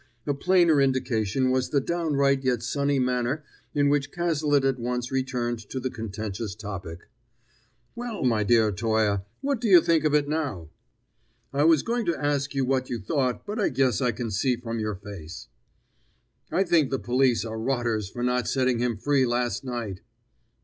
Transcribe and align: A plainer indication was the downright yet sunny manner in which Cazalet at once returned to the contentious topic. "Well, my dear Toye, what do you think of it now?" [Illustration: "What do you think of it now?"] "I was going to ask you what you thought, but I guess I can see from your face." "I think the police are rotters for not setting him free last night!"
A 0.25 0.33
plainer 0.33 0.81
indication 0.81 1.51
was 1.51 1.69
the 1.69 1.79
downright 1.79 2.43
yet 2.43 2.63
sunny 2.63 2.97
manner 2.97 3.43
in 3.75 3.87
which 3.87 4.11
Cazalet 4.11 4.65
at 4.65 4.79
once 4.79 5.11
returned 5.11 5.59
to 5.69 5.79
the 5.79 5.91
contentious 5.91 6.55
topic. 6.55 7.01
"Well, 7.93 8.23
my 8.23 8.43
dear 8.43 8.71
Toye, 8.71 9.19
what 9.41 9.61
do 9.61 9.67
you 9.67 9.79
think 9.79 10.03
of 10.03 10.15
it 10.15 10.27
now?" 10.27 10.69
[Illustration: 10.69 10.69
"What 10.71 10.89
do 10.89 10.97
you 10.97 11.25
think 11.35 11.37
of 11.37 11.37
it 11.37 11.57
now?"] 11.57 11.59
"I 11.59 11.63
was 11.69 11.83
going 11.83 12.05
to 12.07 12.25
ask 12.35 12.55
you 12.55 12.65
what 12.65 12.89
you 12.89 12.97
thought, 12.99 13.45
but 13.45 13.59
I 13.59 13.69
guess 13.69 14.01
I 14.01 14.11
can 14.11 14.31
see 14.31 14.55
from 14.55 14.79
your 14.79 14.95
face." 14.95 15.49
"I 16.51 16.63
think 16.63 16.89
the 16.89 16.97
police 16.97 17.45
are 17.45 17.59
rotters 17.59 18.09
for 18.09 18.23
not 18.23 18.47
setting 18.47 18.79
him 18.79 18.97
free 18.97 19.27
last 19.27 19.63
night!" 19.63 20.01